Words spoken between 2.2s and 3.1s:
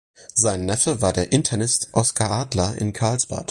Adler in